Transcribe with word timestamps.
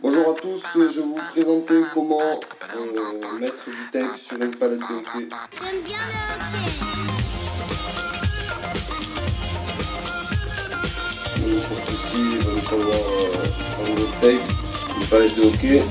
Bonjour 0.00 0.30
à 0.30 0.34
tous, 0.34 0.62
je 0.74 0.78
vais 0.80 0.88
vous 1.00 1.14
présenter 1.30 1.80
comment 1.94 2.20
euh, 2.20 3.38
mettre 3.38 3.64
du 3.64 3.90
tape 3.90 4.18
sur 4.18 4.36
une 4.36 4.54
palette 4.54 4.80
de 4.80 4.84
hockey. 4.84 5.30
J'aime 5.62 5.82
bien 5.82 5.96
le 5.96 6.12
hockey. 6.34 6.68
Donc, 11.40 11.62
pour 11.68 11.78
ceci, 11.86 12.20
il 12.32 12.38
va 12.38 12.52
nous 12.52 12.60
falloir 12.60 12.98
euh, 12.98 13.80
un 13.80 13.84
rouleau 13.86 14.06
de 14.06 14.12
tape, 14.20 14.46
une 15.00 15.06
palette 15.06 15.34
de 15.36 15.42
hockey. 15.42 15.82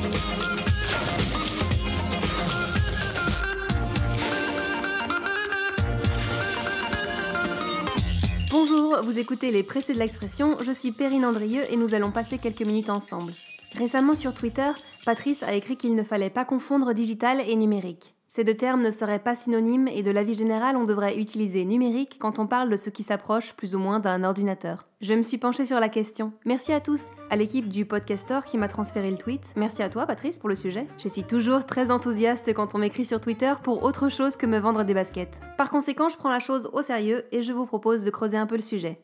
Bonjour, 8.51 9.01
vous 9.03 9.17
écoutez 9.17 9.49
les 9.49 9.63
Pressés 9.63 9.93
de 9.93 9.99
l'expression, 9.99 10.57
je 10.61 10.71
suis 10.71 10.91
Perrine 10.91 11.25
Andrieux 11.25 11.63
et 11.67 11.77
nous 11.77 11.95
allons 11.95 12.11
passer 12.11 12.37
quelques 12.37 12.61
minutes 12.61 12.91
ensemble. 12.91 13.33
Récemment 13.73 14.15
sur 14.15 14.33
Twitter, 14.33 14.71
Patrice 15.05 15.43
a 15.43 15.53
écrit 15.53 15.77
qu'il 15.77 15.95
ne 15.95 16.03
fallait 16.03 16.29
pas 16.29 16.45
confondre 16.45 16.93
digital 16.93 17.41
et 17.45 17.55
numérique. 17.55 18.15
Ces 18.27 18.43
deux 18.43 18.55
termes 18.55 18.81
ne 18.81 18.89
seraient 18.89 19.19
pas 19.19 19.35
synonymes 19.35 19.87
et 19.87 20.01
de 20.01 20.11
l'avis 20.11 20.33
général, 20.33 20.75
on 20.75 20.83
devrait 20.83 21.17
utiliser 21.17 21.63
numérique 21.63 22.17
quand 22.19 22.39
on 22.39 22.47
parle 22.47 22.69
de 22.69 22.75
ce 22.75 22.89
qui 22.89 23.03
s'approche 23.03 23.53
plus 23.53 23.75
ou 23.75 23.79
moins 23.79 23.99
d'un 23.99 24.23
ordinateur. 24.23 24.87
Je 24.99 25.13
me 25.13 25.21
suis 25.21 25.37
penchée 25.37 25.65
sur 25.65 25.79
la 25.79 25.89
question. 25.89 26.33
Merci 26.43 26.73
à 26.73 26.81
tous, 26.81 27.11
à 27.29 27.35
l'équipe 27.35 27.69
du 27.69 27.85
podcaster 27.85 28.39
qui 28.45 28.57
m'a 28.57 28.67
transféré 28.67 29.11
le 29.11 29.17
tweet. 29.17 29.53
Merci 29.55 29.83
à 29.83 29.89
toi, 29.89 30.07
Patrice, 30.07 30.39
pour 30.39 30.49
le 30.49 30.55
sujet. 30.55 30.87
Je 30.97 31.07
suis 31.07 31.23
toujours 31.23 31.65
très 31.65 31.91
enthousiaste 31.91 32.53
quand 32.53 32.73
on 32.75 32.79
m'écrit 32.79 33.05
sur 33.05 33.21
Twitter 33.21 33.53
pour 33.63 33.83
autre 33.83 34.09
chose 34.09 34.35
que 34.35 34.47
me 34.47 34.59
vendre 34.59 34.83
des 34.83 34.93
baskets. 34.93 35.39
Par 35.57 35.69
conséquent, 35.69 36.09
je 36.09 36.17
prends 36.17 36.29
la 36.29 36.39
chose 36.39 36.69
au 36.73 36.81
sérieux 36.81 37.23
et 37.31 37.43
je 37.43 37.53
vous 37.53 37.65
propose 37.65 38.03
de 38.03 38.09
creuser 38.09 38.37
un 38.37 38.47
peu 38.47 38.55
le 38.55 38.61
sujet. 38.61 38.99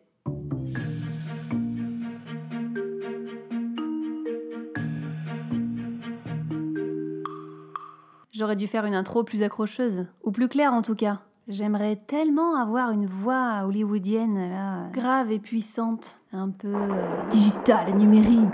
J'aurais 8.41 8.55
dû 8.55 8.65
faire 8.65 8.85
une 8.85 8.95
intro 8.95 9.23
plus 9.23 9.43
accrocheuse, 9.43 10.07
ou 10.23 10.31
plus 10.31 10.47
claire 10.47 10.73
en 10.73 10.81
tout 10.81 10.95
cas. 10.95 11.19
J'aimerais 11.47 11.95
tellement 12.07 12.55
avoir 12.55 12.89
une 12.89 13.05
voix 13.05 13.65
hollywoodienne, 13.67 14.49
là, 14.49 14.89
grave 14.91 15.31
et 15.31 15.37
puissante, 15.37 16.17
un 16.33 16.49
peu 16.49 16.73
euh, 16.73 17.29
digitale 17.29 17.89
et 17.89 17.93
numérique. 17.93 18.49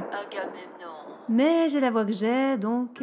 Mais 1.30 1.70
j'ai 1.70 1.80
la 1.80 1.90
voix 1.90 2.06
que 2.06 2.12
j'ai, 2.12 2.58
donc... 2.58 3.02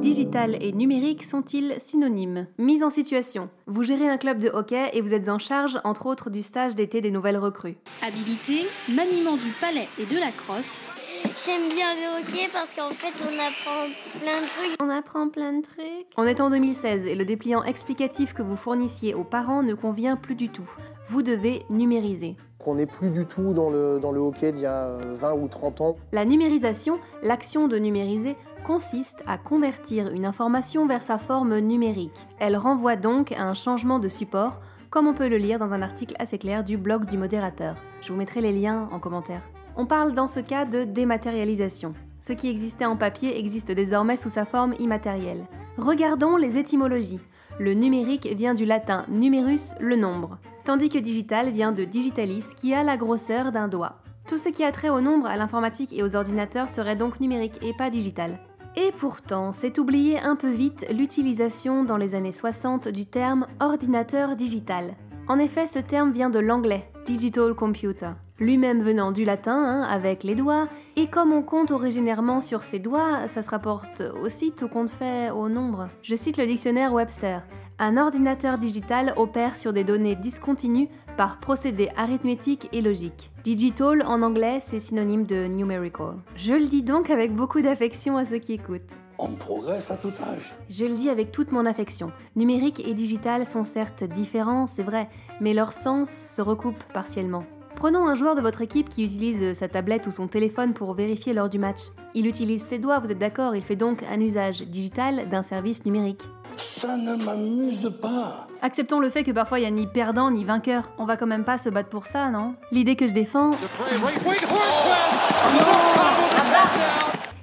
Digital 0.00 0.56
et 0.60 0.72
numérique 0.72 1.24
sont-ils 1.24 1.74
synonymes? 1.78 2.46
Mise 2.58 2.84
en 2.84 2.90
situation. 2.90 3.48
Vous 3.66 3.82
gérez 3.82 4.08
un 4.08 4.16
club 4.16 4.38
de 4.38 4.50
hockey 4.50 4.90
et 4.92 5.00
vous 5.00 5.14
êtes 5.14 5.28
en 5.28 5.38
charge, 5.38 5.80
entre 5.82 6.06
autres, 6.06 6.30
du 6.30 6.42
stage 6.42 6.76
d'été 6.76 7.00
des 7.00 7.10
nouvelles 7.10 7.38
recrues. 7.38 7.76
Habilité, 8.06 8.66
maniement 8.88 9.36
du 9.36 9.50
palais 9.60 9.88
et 9.98 10.06
de 10.06 10.18
la 10.18 10.30
crosse, 10.30 10.80
J'aime 11.24 11.68
bien 11.68 11.94
le 11.96 12.20
hockey 12.20 12.48
parce 12.52 12.74
qu'en 12.74 12.90
fait 12.90 13.12
on 13.22 13.38
apprend 13.38 13.88
plein 14.20 14.40
de 14.40 14.48
trucs. 14.48 14.82
On 14.82 14.88
apprend 14.90 15.28
plein 15.28 15.52
de 15.54 15.62
trucs. 15.62 16.06
On 16.16 16.24
est 16.24 16.40
en 16.40 16.50
2016 16.50 17.06
et 17.06 17.14
le 17.14 17.24
dépliant 17.24 17.62
explicatif 17.64 18.32
que 18.34 18.42
vous 18.42 18.56
fournissiez 18.56 19.14
aux 19.14 19.24
parents 19.24 19.62
ne 19.62 19.74
convient 19.74 20.16
plus 20.16 20.34
du 20.34 20.48
tout. 20.48 20.68
Vous 21.08 21.22
devez 21.22 21.62
numériser. 21.70 22.36
qu'on 22.58 22.76
n'est 22.76 22.86
plus 22.86 23.10
du 23.10 23.26
tout 23.26 23.52
dans 23.52 23.68
le, 23.70 23.98
dans 24.00 24.12
le 24.12 24.20
hockey 24.20 24.52
d'il 24.52 24.62
y 24.62 24.66
a 24.66 24.86
euh, 24.86 25.14
20 25.16 25.34
ou 25.34 25.48
30 25.48 25.80
ans. 25.82 25.96
La 26.12 26.24
numérisation, 26.24 26.98
l'action 27.22 27.68
de 27.68 27.76
numériser, 27.76 28.36
consiste 28.64 29.22
à 29.26 29.36
convertir 29.36 30.08
une 30.10 30.24
information 30.24 30.86
vers 30.86 31.02
sa 31.02 31.18
forme 31.18 31.58
numérique. 31.58 32.26
Elle 32.38 32.56
renvoie 32.56 32.96
donc 32.96 33.32
à 33.32 33.42
un 33.42 33.54
changement 33.54 33.98
de 33.98 34.08
support, 34.08 34.60
comme 34.88 35.06
on 35.06 35.12
peut 35.14 35.28
le 35.28 35.36
lire 35.36 35.58
dans 35.58 35.74
un 35.74 35.82
article 35.82 36.14
assez 36.18 36.38
clair 36.38 36.64
du 36.64 36.78
blog 36.78 37.04
du 37.04 37.18
modérateur. 37.18 37.76
Je 38.00 38.12
vous 38.12 38.18
mettrai 38.18 38.40
les 38.40 38.52
liens 38.52 38.88
en 38.92 38.98
commentaire. 38.98 39.42
On 39.76 39.86
parle 39.86 40.12
dans 40.12 40.26
ce 40.26 40.40
cas 40.40 40.64
de 40.64 40.84
dématérialisation. 40.84 41.94
Ce 42.20 42.32
qui 42.32 42.48
existait 42.48 42.84
en 42.84 42.96
papier 42.96 43.38
existe 43.38 43.72
désormais 43.72 44.16
sous 44.16 44.30
sa 44.30 44.44
forme 44.44 44.74
immatérielle. 44.78 45.46
Regardons 45.76 46.36
les 46.36 46.58
étymologies. 46.58 47.20
Le 47.58 47.74
numérique 47.74 48.26
vient 48.36 48.54
du 48.54 48.64
latin 48.64 49.04
numerus, 49.08 49.74
le 49.80 49.96
nombre, 49.96 50.38
tandis 50.64 50.88
que 50.88 50.98
digital 50.98 51.50
vient 51.50 51.72
de 51.72 51.84
digitalis, 51.84 52.46
qui 52.56 52.72
a 52.72 52.82
la 52.82 52.96
grosseur 52.96 53.52
d'un 53.52 53.68
doigt. 53.68 54.00
Tout 54.28 54.38
ce 54.38 54.48
qui 54.48 54.64
a 54.64 54.72
trait 54.72 54.88
au 54.88 55.00
nombre, 55.00 55.26
à 55.26 55.36
l'informatique 55.36 55.92
et 55.92 56.02
aux 56.02 56.16
ordinateurs 56.16 56.68
serait 56.68 56.96
donc 56.96 57.20
numérique 57.20 57.58
et 57.62 57.74
pas 57.74 57.90
digital. 57.90 58.38
Et 58.76 58.90
pourtant, 58.96 59.52
c'est 59.52 59.78
oublier 59.78 60.18
un 60.18 60.34
peu 60.34 60.50
vite 60.50 60.86
l'utilisation 60.90 61.84
dans 61.84 61.96
les 61.96 62.14
années 62.14 62.32
60 62.32 62.88
du 62.88 63.06
terme 63.06 63.46
ordinateur 63.60 64.34
digital. 64.34 64.94
En 65.28 65.38
effet, 65.38 65.66
ce 65.66 65.78
terme 65.78 66.10
vient 66.10 66.30
de 66.30 66.38
l'anglais, 66.38 66.90
digital 67.06 67.54
computer, 67.54 68.10
lui-même 68.38 68.82
venant 68.82 69.12
du 69.12 69.24
latin, 69.24 69.56
hein, 69.56 69.82
avec 69.82 70.24
les 70.24 70.34
doigts, 70.34 70.68
et 70.96 71.06
comme 71.06 71.32
on 71.32 71.42
compte 71.42 71.70
originairement 71.70 72.40
sur 72.40 72.62
ses 72.62 72.78
doigts, 72.78 73.28
ça 73.28 73.42
se 73.42 73.50
rapporte 73.50 74.02
aussi 74.22 74.52
tout 74.52 74.68
compte 74.68 74.90
fait 74.90 75.30
au 75.30 75.48
nombre. 75.48 75.88
Je 76.02 76.14
cite 76.14 76.36
le 76.36 76.46
dictionnaire 76.46 76.92
Webster. 76.92 77.42
Un 77.78 77.96
ordinateur 77.96 78.58
digital 78.58 79.14
opère 79.16 79.56
sur 79.56 79.72
des 79.72 79.84
données 79.84 80.14
discontinues 80.14 80.88
par 81.16 81.38
procédés 81.38 81.90
arithmétiques 81.96 82.68
et 82.72 82.82
logiques. 82.82 83.30
Digital 83.44 84.02
en 84.06 84.22
anglais, 84.22 84.58
c'est 84.60 84.78
synonyme 84.78 85.26
de 85.26 85.46
numerical. 85.46 86.14
Je 86.36 86.52
le 86.52 86.66
dis 86.66 86.82
donc 86.82 87.10
avec 87.10 87.34
beaucoup 87.34 87.62
d'affection 87.62 88.16
à 88.16 88.24
ceux 88.24 88.38
qui 88.38 88.52
écoutent. 88.52 88.92
On 89.18 89.36
progresse 89.36 89.90
à 89.92 89.96
tout 89.96 90.12
âge. 90.22 90.56
Je 90.68 90.84
le 90.84 90.96
dis 90.96 91.08
avec 91.08 91.30
toute 91.30 91.52
mon 91.52 91.66
affection. 91.66 92.10
Numérique 92.34 92.86
et 92.86 92.94
digital 92.94 93.46
sont 93.46 93.64
certes 93.64 94.02
différents, 94.02 94.66
c'est 94.66 94.82
vrai, 94.82 95.08
mais 95.40 95.54
leur 95.54 95.72
sens 95.72 96.10
se 96.10 96.42
recoupe 96.42 96.82
partiellement. 96.92 97.44
Prenons 97.76 98.06
un 98.06 98.14
joueur 98.14 98.34
de 98.34 98.40
votre 98.40 98.62
équipe 98.62 98.88
qui 98.88 99.04
utilise 99.04 99.52
sa 99.52 99.68
tablette 99.68 100.06
ou 100.06 100.10
son 100.10 100.26
téléphone 100.26 100.72
pour 100.72 100.94
vérifier 100.94 101.34
lors 101.34 101.48
du 101.48 101.58
match. 101.58 101.80
Il 102.14 102.26
utilise 102.26 102.62
ses 102.62 102.78
doigts, 102.78 102.98
vous 102.98 103.12
êtes 103.12 103.18
d'accord, 103.18 103.54
il 103.54 103.62
fait 103.62 103.76
donc 103.76 104.02
un 104.10 104.20
usage 104.20 104.62
digital 104.62 105.28
d'un 105.28 105.42
service 105.42 105.84
numérique. 105.84 106.22
Ça 106.56 106.96
ne 106.96 107.22
m'amuse 107.24 107.92
pas. 108.00 108.46
Acceptons 108.62 109.00
le 109.00 109.10
fait 109.10 109.22
que 109.22 109.32
parfois 109.32 109.58
il 109.58 109.62
n'y 109.62 109.68
a 109.68 109.70
ni 109.70 109.86
perdant 109.86 110.30
ni 110.30 110.44
vainqueur. 110.44 110.90
On 110.98 111.04
va 111.04 111.16
quand 111.16 111.26
même 111.26 111.44
pas 111.44 111.58
se 111.58 111.68
battre 111.68 111.88
pour 111.88 112.06
ça, 112.06 112.30
non? 112.30 112.54
L'idée 112.72 112.96
que 112.96 113.06
je 113.06 113.12
défends. 113.12 113.50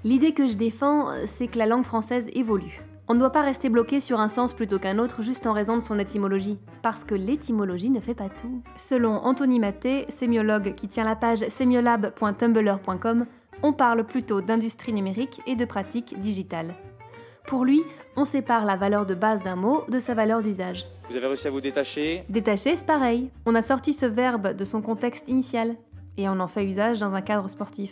L'idée 0.04 0.34
que 0.34 0.48
je 0.48 0.56
défends, 0.56 1.10
c'est 1.26 1.48
que 1.48 1.60
la 1.60 1.68
langue 1.68 1.86
française 1.86 2.28
évolue. 2.34 2.82
On 3.12 3.16
ne 3.16 3.20
doit 3.20 3.34
pas 3.34 3.42
rester 3.42 3.68
bloqué 3.68 4.00
sur 4.00 4.22
un 4.22 4.30
sens 4.30 4.54
plutôt 4.54 4.80
qu'un 4.80 4.98
autre 4.98 5.22
juste 5.22 5.46
en 5.46 5.52
raison 5.52 5.76
de 5.76 5.82
son 5.82 6.00
étymologie. 6.00 6.60
Parce 6.82 7.04
que 7.04 7.14
l'étymologie 7.14 7.90
ne 7.90 8.00
fait 8.00 8.16
pas 8.16 8.30
tout. 8.30 8.64
Selon 8.78 9.16
Anthony 9.16 9.60
Maté, 9.60 10.06
sémiologue 10.08 10.76
qui 10.76 10.88
tient 10.88 11.04
la 11.04 11.18
page 11.18 11.46
sémiolab.tumblr.com, 11.50 13.26
on 13.64 13.74
parle 13.74 14.06
plutôt 14.06 14.40
d'industrie 14.40 14.94
numérique 14.94 15.42
et 15.46 15.58
de 15.58 15.66
pratiques 15.66 16.22
digitales. 16.22 16.74
Pour 17.48 17.66
lui, 17.66 17.82
on 18.16 18.24
sépare 18.24 18.64
la 18.64 18.78
valeur 18.78 19.06
de 19.06 19.14
base 19.14 19.44
d'un 19.44 19.58
mot 19.58 19.84
de 19.90 20.00
sa 20.00 20.14
valeur 20.14 20.42
d'usage. 20.42 20.88
Vous 21.10 21.18
avez 21.18 21.28
réussi 21.28 21.50
à 21.50 21.52
vous 21.52 21.60
détacher? 21.60 22.24
Détacher, 22.30 22.78
c'est 22.78 22.88
pareil. 22.88 23.30
On 23.46 23.56
a 23.56 23.62
sorti 23.62 23.92
ce 23.92 24.06
verbe 24.06 24.56
de 24.56 24.64
son 24.64 24.82
contexte 24.82 25.28
initial 25.28 25.76
et 26.16 26.30
on 26.30 26.40
en 26.40 26.48
fait 26.48 26.64
usage 26.64 27.02
dans 27.02 27.14
un 27.14 27.22
cadre 27.22 27.50
sportif. 27.50 27.92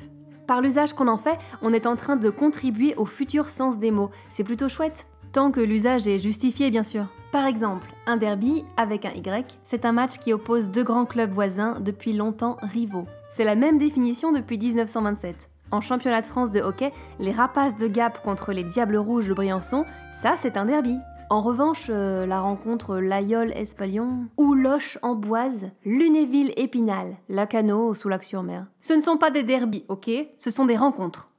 Par 0.50 0.62
l'usage 0.62 0.94
qu'on 0.94 1.08
en 1.08 1.20
fait, 1.20 1.38
on 1.62 1.74
est 1.74 1.86
en 1.86 1.96
train 1.96 2.16
de 2.16 2.32
contribuer 2.32 2.96
au 2.96 3.06
futur 3.06 3.52
sens 3.52 3.78
des 3.78 3.92
mots. 3.92 4.10
C'est 4.30 4.44
plutôt 4.44 4.68
chouette. 4.68 5.06
Tant 5.32 5.52
que 5.52 5.60
l'usage 5.60 6.08
est 6.08 6.18
justifié, 6.18 6.72
bien 6.72 6.82
sûr. 6.82 7.06
Par 7.32 7.46
exemple, 7.46 7.94
un 8.08 8.18
derby, 8.18 8.66
avec 8.76 9.06
un 9.06 9.12
Y, 9.12 9.60
c'est 9.64 9.86
un 9.86 9.92
match 9.92 10.18
qui 10.18 10.34
oppose 10.34 10.72
deux 10.72 10.84
grands 10.84 11.06
clubs 11.06 11.32
voisins 11.32 11.80
depuis 11.80 12.14
longtemps 12.14 12.58
rivaux. 12.64 13.06
C'est 13.30 13.44
la 13.44 13.54
même 13.54 13.78
définition 13.78 14.32
depuis 14.32 14.58
1927. 14.58 15.52
En 15.70 15.82
championnat 15.82 16.22
de 16.22 16.26
France 16.26 16.52
de 16.52 16.62
hockey, 16.62 16.94
les 17.20 17.32
rapaces 17.32 17.76
de 17.76 17.86
Gap 17.86 18.24
contre 18.24 18.52
les 18.52 18.64
Diables 18.64 18.98
Rouges 18.98 19.28
de 19.30 19.36
Briançon, 19.36 19.86
ça 20.12 20.34
c'est 20.36 20.58
un 20.58 20.66
derby. 20.66 20.98
En 21.32 21.44
revanche, 21.44 21.92
euh, 21.92 22.26
la 22.26 22.42
rencontre 22.42 22.98
Layol-Espalion 22.98 24.26
ou 24.38 24.56
Loche-Amboise, 24.56 25.70
Lunéville-Épinal, 25.86 27.18
Lacano 27.30 27.94
sous 27.94 28.10
Lac-sur-Mer. 28.10 28.66
Ce 28.82 28.94
ne 28.94 29.00
sont 29.00 29.18
pas 29.18 29.30
des 29.30 29.44
derbies, 29.44 29.86
ok? 29.90 30.10
Ce 30.40 30.50
sont 30.50 30.66
des 30.66 30.76
rencontres. 30.76 31.30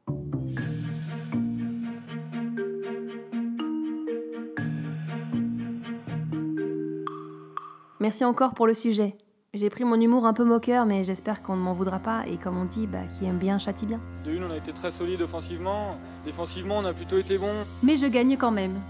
Merci 7.99 8.25
encore 8.25 8.55
pour 8.55 8.69
le 8.69 8.75
sujet. 8.75 9.17
J'ai 9.55 9.71
pris 9.71 9.83
mon 9.83 10.01
humour 10.01 10.25
un 10.25 10.33
peu 10.33 10.45
moqueur, 10.45 10.87
mais 10.87 11.03
j'espère 11.03 11.43
qu'on 11.43 11.57
ne 11.57 11.63
m'en 11.63 11.75
voudra 11.75 11.99
pas, 11.99 12.23
et 12.29 12.37
comme 12.37 12.57
on 12.57 12.65
dit, 12.65 12.87
bah, 12.87 13.01
qui 13.09 13.27
aime 13.27 13.39
bien 13.39 13.59
châtie 13.59 13.87
bien. 13.87 14.01
De 14.25 14.31
une, 14.31 14.45
on 14.45 14.51
a 14.53 14.57
été 14.57 14.73
très 14.73 14.93
solide 14.93 15.23
offensivement. 15.23 15.97
Défensivement, 16.25 16.79
on 16.79 16.85
a 16.85 16.93
plutôt 16.93 17.19
été 17.19 17.39
bon. 17.39 17.53
Mais 17.83 17.97
je 17.97 18.07
gagne 18.07 18.37
quand 18.37 18.53
même. 18.53 18.81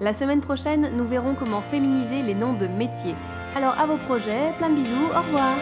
La 0.00 0.12
semaine 0.12 0.40
prochaine, 0.40 0.90
nous 0.96 1.04
verrons 1.04 1.34
comment 1.34 1.60
féminiser 1.60 2.22
les 2.22 2.34
noms 2.34 2.54
de 2.54 2.66
métiers. 2.66 3.14
Alors 3.54 3.78
à 3.78 3.86
vos 3.86 3.96
projets, 3.96 4.52
plein 4.58 4.70
de 4.70 4.74
bisous, 4.74 5.06
au 5.14 5.18
revoir 5.18 5.54